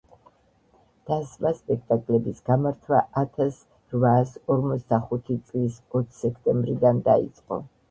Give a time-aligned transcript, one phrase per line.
[1.09, 3.61] დასმა სპექტაკლების გამართვა ათას
[3.99, 7.63] რვაასორმოცდახუთი წლის ოც სექტემბრიდან დაიწყო.